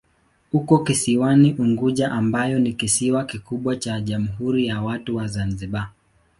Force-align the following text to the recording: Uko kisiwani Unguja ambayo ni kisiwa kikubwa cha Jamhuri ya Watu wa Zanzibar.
Uko 0.53 0.79
kisiwani 0.79 1.53
Unguja 1.59 2.11
ambayo 2.11 2.59
ni 2.59 2.73
kisiwa 2.73 3.25
kikubwa 3.25 3.75
cha 3.75 4.01
Jamhuri 4.01 4.67
ya 4.67 4.81
Watu 4.81 5.15
wa 5.15 5.27
Zanzibar. 5.27 5.89